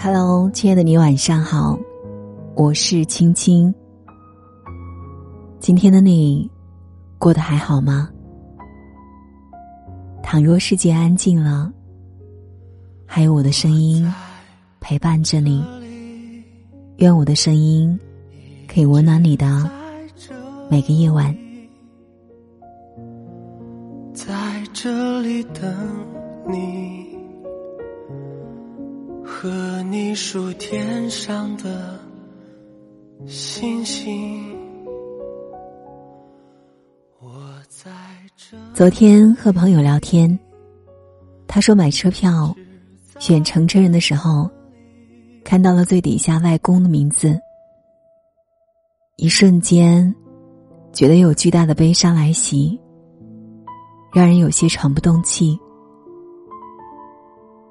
[0.00, 1.78] Hello，亲爱的你，晚上好，
[2.54, 3.74] 我是青青。
[5.60, 6.50] 今天的你
[7.18, 8.08] 过得还好吗？
[10.22, 11.70] 倘若世界安静了，
[13.06, 14.10] 还有我的声音
[14.80, 15.64] 陪伴着你。
[16.98, 17.98] 愿我的声音
[18.66, 19.70] 可以温暖你的
[20.70, 21.36] 每个夜晚。
[24.72, 26.06] 这里等
[26.48, 27.06] 你。
[29.24, 31.98] 和你数天上的
[33.26, 34.56] 星星。
[37.20, 37.30] 我
[37.68, 37.90] 在
[38.36, 38.56] 这。
[38.74, 40.36] 昨天和朋友聊天，
[41.46, 42.54] 他说买车票
[43.20, 44.50] 选乘车人的时候，
[45.44, 47.38] 看到了最底下外公的名字，
[49.16, 50.12] 一瞬间
[50.92, 52.78] 觉得有巨大的悲伤来袭，
[54.18, 55.56] 让人有些喘不动气。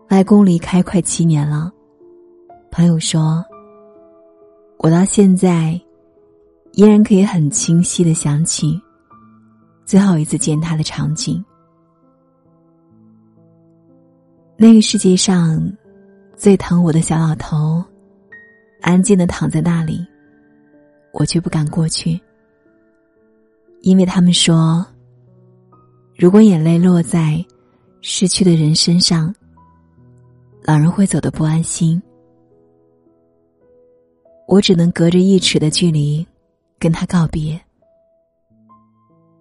[0.09, 1.70] 外公离开快七年了，
[2.72, 3.44] 朋友说
[4.80, 5.73] ：“我到现在
[6.72, 8.81] 依然可以很清晰的想起
[9.86, 11.44] 最后一次见他的场景。
[14.56, 15.62] 那个世界上
[16.38, 17.84] 最疼我的小老头，
[18.80, 20.00] 安静的躺在那里，
[21.12, 22.18] 我却不敢过去，
[23.81, 24.88] 因为他们说，
[26.18, 27.46] 如果眼泪落在
[28.02, 29.34] 失去的人身上。”
[30.64, 32.02] 老人会走得不安心，
[34.50, 36.28] 我只能隔着一尺的距离
[36.78, 37.58] 跟他告别。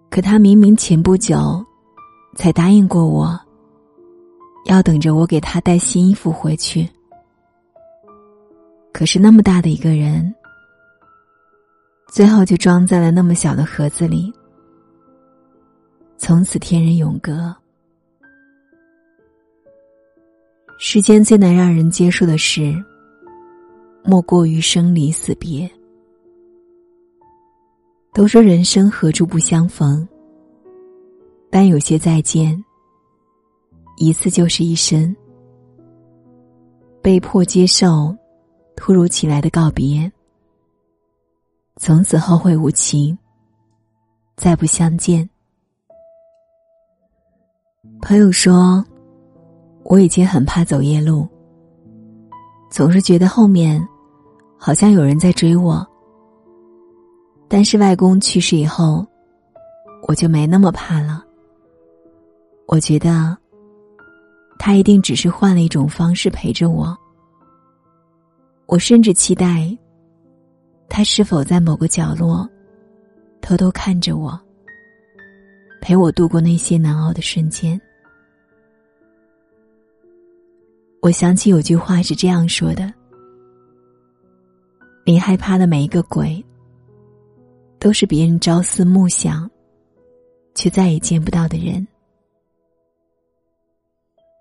[0.08, 1.66] 可他明明前不久
[2.36, 3.36] 才答应过我，
[4.66, 6.88] 要等着我给他带新衣服回去。
[8.92, 10.32] 可是那么大的一个人，
[12.06, 14.32] 最后就装在了那么小的盒子里，
[16.18, 17.54] 从此天人永隔。
[20.78, 22.74] 世间最难让人接受的事，
[24.04, 25.70] 莫过于生离死别。
[28.12, 30.06] 都说人生何处不相逢，
[31.50, 32.62] 但有些再见，
[33.98, 35.14] 一次就是一生。
[37.02, 38.16] 被迫接受
[38.74, 40.10] 突如其来的告别，
[41.76, 43.16] 从此后会无期，
[44.36, 45.28] 再不相见。
[48.00, 48.84] 朋友说。
[49.88, 51.28] 我以前很怕走夜路，
[52.68, 53.80] 总是觉得后面
[54.58, 55.86] 好像有人在追我。
[57.46, 59.06] 但是外公去世以后，
[60.08, 61.24] 我就没那么怕了。
[62.66, 63.38] 我觉得
[64.58, 66.92] 他一定只是换了一种方式陪着我。
[68.66, 69.70] 我甚至期待
[70.88, 72.44] 他是否在某个角落
[73.40, 74.36] 偷偷看着我，
[75.80, 77.80] 陪我度过那些难熬的瞬间。
[81.06, 82.92] 我想起有句话是这样说的
[85.06, 86.44] ：“你害怕的每一个鬼，
[87.78, 89.48] 都是别人朝思暮想，
[90.56, 91.86] 却再也见不到的人。”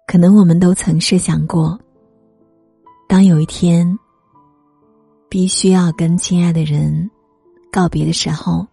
[0.09, 1.79] 可能我们都曾设想过，
[3.07, 3.87] 当有一天
[5.29, 7.07] 必须要跟亲爱的人
[7.71, 8.65] 告别的时候，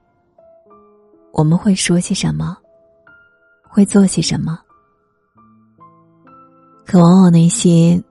[1.34, 2.56] 我们会说些什么，
[3.68, 4.58] 会做些什么。
[6.84, 8.02] 可往往那些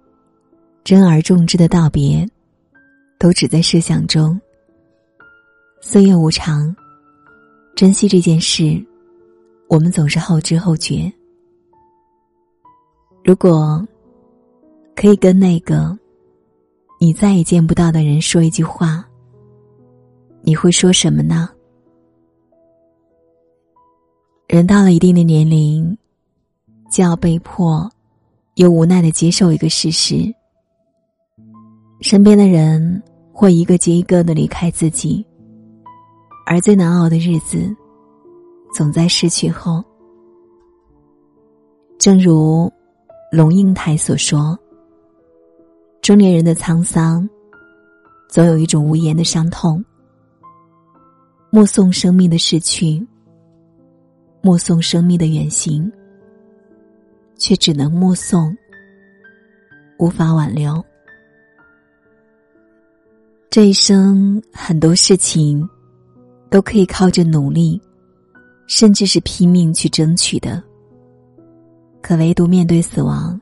[0.84, 2.28] 珍而重之的道别，
[3.20, 4.40] 都只在设想中。
[5.82, 6.76] 岁月无常，
[7.76, 8.84] 珍惜这件事，
[9.68, 11.12] 我们总是后知后觉。
[13.24, 13.86] 如果
[14.96, 15.96] 可以跟那个
[17.00, 19.06] 你再也见不到的人说一句话，
[20.42, 21.50] 你会说什么呢？
[24.48, 25.98] 人到了一定的年龄，
[26.92, 27.90] 就要被迫。
[28.56, 30.34] 又无奈的接受一个事实：
[32.02, 33.02] 身边的人
[33.32, 35.26] 会一个接一个的离开自己，
[36.46, 37.74] 而最难熬的日子，
[38.74, 39.84] 总在失去后。
[41.98, 42.72] 正如
[43.32, 44.58] 龙应台所说
[46.02, 47.28] ：“中年人的沧桑，
[48.28, 49.84] 总有一种无言的伤痛。
[51.52, 53.06] 目送生命的逝去，
[54.42, 55.90] 目送生命的远行。”
[57.42, 58.56] 却只能目送，
[59.98, 60.80] 无法挽留。
[63.50, 65.68] 这一生很多事情，
[66.52, 67.82] 都可以靠着努力，
[68.68, 70.62] 甚至是拼命去争取的。
[72.00, 73.42] 可唯独面对死亡，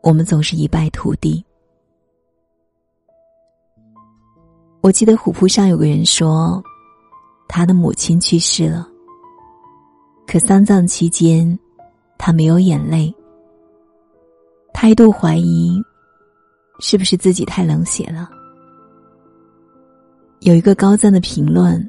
[0.00, 1.44] 我们总是一败涂地。
[4.82, 6.62] 我记得虎扑上有个人说，
[7.48, 8.88] 他的母亲去世了。
[10.28, 11.58] 可丧葬期间，
[12.18, 13.14] 他没有眼泪。
[14.74, 15.82] 他一度怀疑，
[16.80, 18.28] 是不是自己太冷血了。
[20.40, 21.88] 有一个高赞的评论，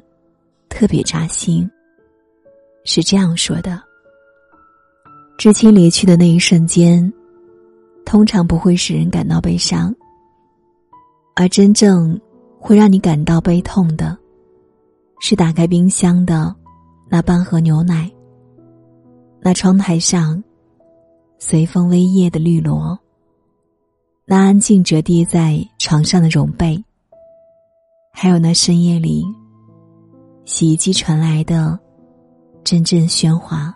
[0.68, 1.70] 特别扎心。
[2.84, 3.80] 是这样说的：
[5.36, 7.12] 至亲离去的那一瞬间，
[8.04, 9.94] 通常不会使人感到悲伤，
[11.36, 12.18] 而真正
[12.58, 14.18] 会让你感到悲痛的，
[15.20, 16.52] 是打开冰箱的
[17.08, 18.10] 那半盒牛奶，
[19.42, 20.42] 那窗台上
[21.38, 22.98] 随风微曳的绿萝，
[24.26, 26.82] 那安静折叠在床上的绒被。
[28.12, 29.24] 还有那深夜里，
[30.44, 31.78] 洗衣机传来的
[32.62, 33.74] 阵阵喧哗。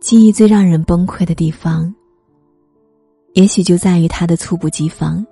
[0.00, 1.92] 记忆最让人崩溃的地方，
[3.34, 5.26] 也许就在于它的猝不及防。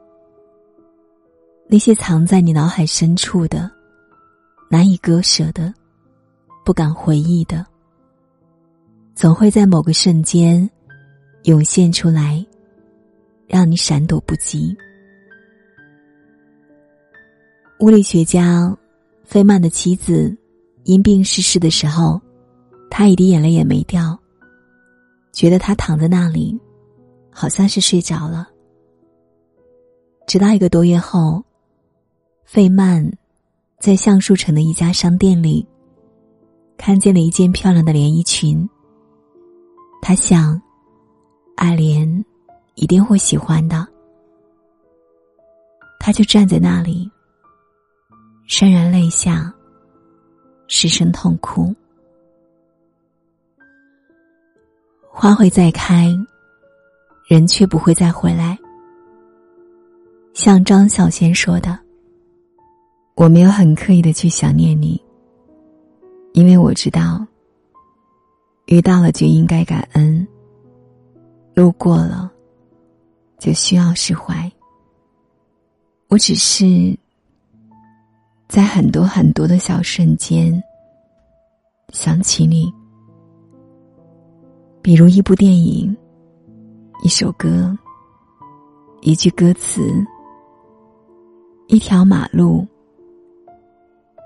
[1.69, 3.71] 那些藏在你脑海深处的、
[4.69, 5.73] 难以割舍的、
[6.65, 7.65] 不敢回忆的，
[9.19, 10.71] 总会在某个瞬间
[11.43, 12.47] 涌现出来，
[13.49, 14.73] 让你闪躲不及。
[17.81, 18.73] 物理学家
[19.25, 20.33] 费曼的妻子
[20.85, 22.21] 因病逝世的时候，
[22.89, 24.17] 他一滴眼泪也没掉。
[25.33, 26.57] 觉得他躺在那里，
[27.29, 28.49] 好像是睡着了。
[30.29, 31.43] 直到一个多月后，
[32.45, 33.05] 费曼
[33.81, 35.67] 在橡树城的一家商店里
[36.77, 38.69] 看见了一件漂亮的连衣裙。
[40.09, 40.59] 他想，
[41.55, 42.25] 爱莲
[42.77, 43.87] 一定会喜欢的。
[46.01, 47.11] 他就站在那里。
[48.49, 49.53] 潸然泪下，
[50.67, 51.75] 失声痛哭。
[55.11, 56.11] 花会再开，
[57.27, 58.59] 人却不会再回来。
[60.33, 61.79] 像张小娴说的
[63.15, 64.99] ：“我没有很刻意的去想念你，
[66.33, 67.27] 因为我知道，
[68.69, 70.27] 遇到了就应该感恩，
[71.55, 72.33] 路过了
[73.39, 74.51] 就需要释怀。
[76.09, 76.97] 我只是。”
[78.49, 80.59] 在很多很多的小瞬间，
[81.93, 82.73] 想起你，
[84.81, 85.95] 比如一部电影、
[87.05, 87.77] 一首歌、
[89.03, 90.03] 一句歌词、
[91.67, 92.67] 一条马路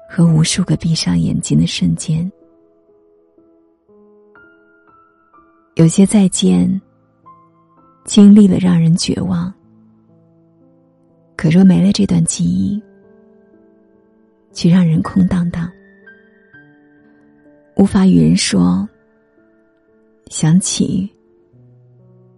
[0.08, 2.30] 和无数个闭上眼睛的瞬间。
[5.74, 6.80] 有些再见，
[8.04, 9.52] 经历了让人绝望，
[11.36, 12.82] 可若没了这段记忆。
[14.54, 15.66] 却让人空荡荡，
[17.74, 18.86] 无法与人说。
[20.26, 21.10] 想起，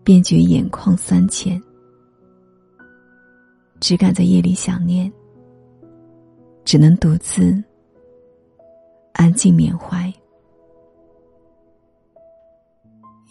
[0.05, 1.61] 便觉眼眶酸浅，
[3.81, 5.13] 只敢在夜里想念，
[6.65, 7.61] 只能独自
[9.15, 10.13] 安静缅怀。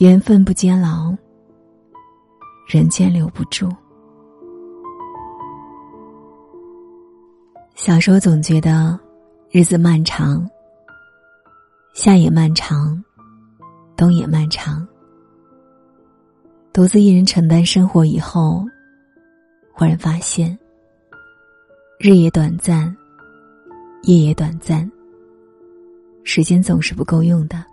[0.04, 1.16] 缘分不坚牢，
[2.68, 3.70] 人间留不住。
[7.74, 9.00] 小时候总觉得
[9.50, 10.46] 日子漫长，
[11.94, 13.02] 夏也漫长，
[13.96, 14.86] 冬也漫长。
[16.74, 18.66] 独自一人承担生活以后，
[19.72, 20.60] 忽然发现，
[21.98, 22.94] 日也短暂，
[24.02, 24.92] 夜也短暂。
[26.26, 27.64] 时间总是不够用的，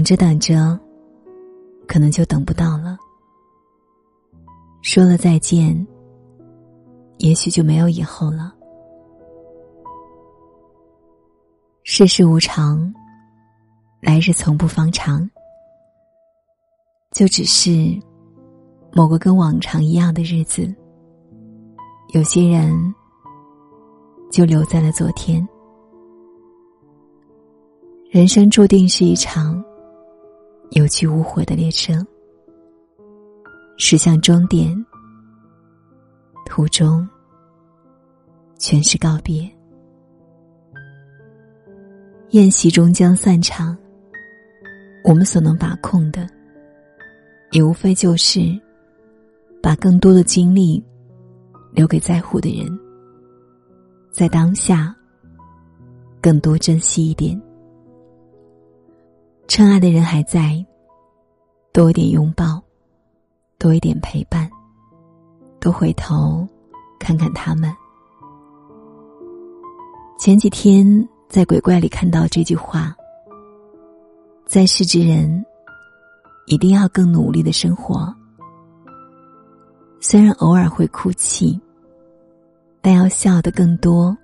[0.00, 0.80] 等着等着，
[1.86, 2.96] 可能就等不到了。
[4.80, 5.86] 说了再见。
[7.18, 8.54] 也许就没有以后了。
[11.82, 12.90] 世事无常，
[14.00, 15.28] 来日从不方长。
[17.10, 17.70] 就只是
[18.92, 20.74] 某个跟往常一样的日子，
[22.14, 22.94] 有些人
[24.30, 25.46] 就留在了昨天。
[28.10, 29.62] 人生注定是一场
[30.70, 31.94] 有去无回的列车，
[33.76, 34.74] 驶向终点。
[36.46, 37.08] 途中，
[38.58, 39.48] 全是告别。
[42.30, 43.76] 宴席终将散场，
[45.04, 46.28] 我们所能把控的，
[47.52, 48.40] 也无非就是
[49.62, 50.82] 把更多的精力
[51.72, 52.78] 留给在乎的人，
[54.10, 54.94] 在当下，
[56.20, 57.40] 更多珍惜一点，
[59.50, 60.64] 趁爱的人还在，
[61.72, 62.62] 多一点拥抱，
[63.58, 64.48] 多一点陪伴。
[65.58, 66.46] 多回头
[67.00, 67.68] 看看他们。
[70.20, 70.86] 前几天
[71.28, 72.94] 在鬼怪里看到这句话：
[74.46, 75.44] 在世之人，
[76.46, 78.14] 一定要更努力的生活。
[79.98, 81.60] 虽然偶尔会哭泣，
[82.80, 84.16] 但要笑得更多，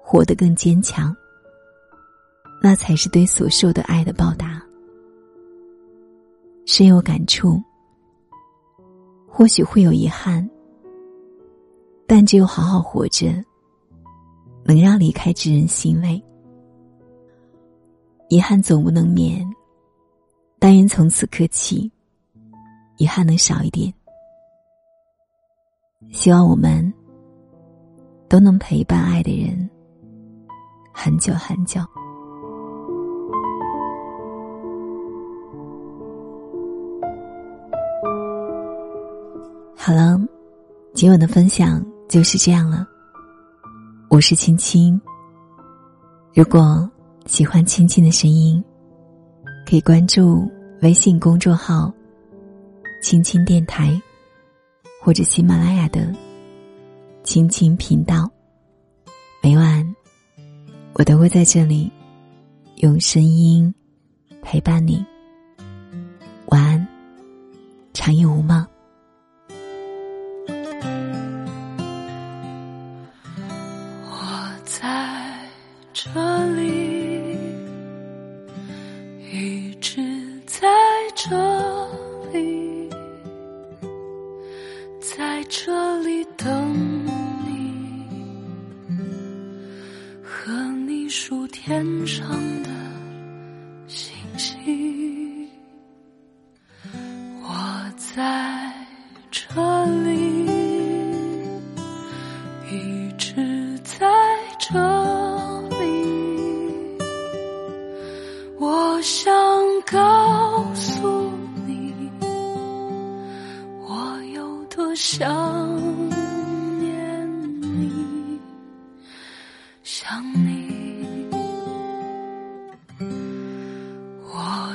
[0.00, 1.12] 活得更坚强。
[2.66, 4.60] 那才是对所受的爱的报答。
[6.64, 7.62] 深有感触，
[9.28, 10.50] 或许会有遗憾，
[12.08, 13.32] 但只有好好活着，
[14.64, 16.20] 能让离开之人欣慰。
[18.30, 19.48] 遗憾总不能免，
[20.58, 21.88] 但愿从此刻起，
[22.96, 23.94] 遗憾能少一点。
[26.10, 26.92] 希望我们
[28.28, 29.70] 都能陪伴爱的人
[30.92, 31.80] 很久很久。
[39.78, 40.18] 好了，
[40.94, 42.88] 今晚的分享就是这样了。
[44.08, 45.00] 我是青青。
[46.34, 46.90] 如果
[47.26, 48.62] 喜欢青青的声音，
[49.68, 51.92] 可以关注微信公众号
[53.00, 54.00] “青青电台”
[55.00, 56.12] 或者喜马拉雅的
[57.22, 58.28] “青青频道”。
[59.40, 59.94] 每晚
[60.94, 61.92] 我都会在这里
[62.76, 63.72] 用声音
[64.42, 65.04] 陪伴你。
[66.46, 66.88] 晚安，
[67.92, 68.66] 长夜无梦。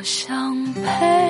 [0.02, 1.21] 我想陪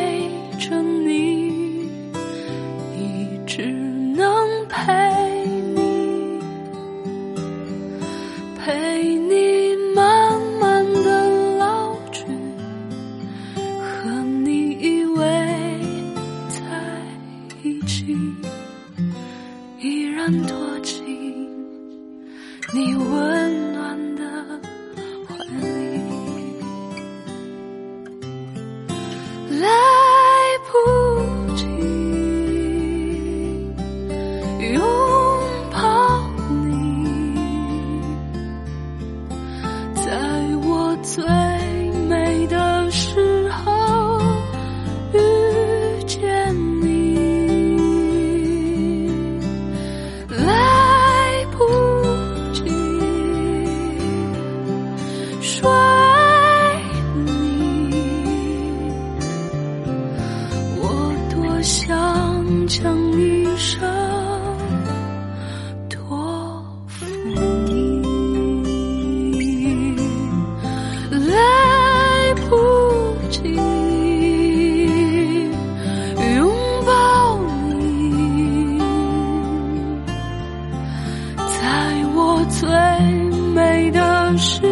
[84.41, 84.70] 时